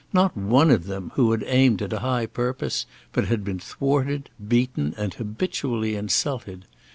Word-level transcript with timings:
Not 0.11 0.35
one 0.35 0.71
of 0.71 0.85
them, 0.85 1.11
who 1.13 1.29
had 1.29 1.43
aimed 1.45 1.79
at 1.83 1.93
high 1.93 2.25
purpose, 2.25 2.87
but 3.13 3.27
had 3.27 3.43
been 3.43 3.59
thwarted, 3.59 4.31
beaten, 4.47 4.95
and 4.97 5.13
habitually 5.13 5.93
insulted! 5.95 6.65